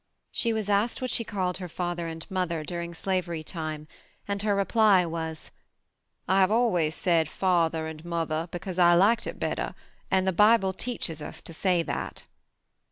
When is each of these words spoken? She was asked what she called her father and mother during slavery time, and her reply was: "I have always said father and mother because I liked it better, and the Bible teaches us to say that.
She 0.31 0.51
was 0.51 0.67
asked 0.67 0.99
what 0.99 1.11
she 1.11 1.23
called 1.23 1.57
her 1.57 1.69
father 1.69 2.07
and 2.07 2.25
mother 2.31 2.63
during 2.63 2.95
slavery 2.95 3.43
time, 3.43 3.87
and 4.27 4.41
her 4.41 4.55
reply 4.55 5.05
was: 5.05 5.51
"I 6.27 6.39
have 6.39 6.49
always 6.49 6.95
said 6.95 7.29
father 7.29 7.85
and 7.85 8.03
mother 8.03 8.47
because 8.49 8.79
I 8.79 8.95
liked 8.95 9.27
it 9.27 9.37
better, 9.37 9.75
and 10.09 10.27
the 10.27 10.33
Bible 10.33 10.73
teaches 10.73 11.21
us 11.21 11.39
to 11.43 11.53
say 11.53 11.83
that. 11.83 12.23